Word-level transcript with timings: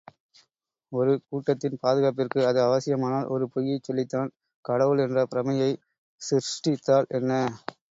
ஒரு 0.91 1.11
கூட்டத்தின் 1.25 1.75
பாதுகாப்பிற்கு 1.83 2.39
அது 2.45 2.59
அவசியமானால் 2.63 3.29
ஒரு 3.35 3.47
பொய்யைச் 3.53 3.87
சொல்லித்தான், 3.89 4.33
கடவுள் 4.65 5.03
என்ற 5.05 5.27
பிரமையைச் 5.31 5.81
சிருஷ்டித்தால் 6.21 7.09
என்ன? 7.19 7.41